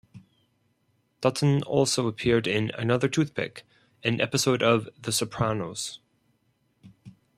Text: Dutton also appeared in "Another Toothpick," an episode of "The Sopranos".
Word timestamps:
Dutton 1.21 1.61
also 1.61 2.07
appeared 2.07 2.47
in 2.47 2.71
"Another 2.71 3.07
Toothpick," 3.07 3.61
an 4.03 4.19
episode 4.19 4.63
of 4.63 4.89
"The 4.99 5.11
Sopranos". 5.11 5.99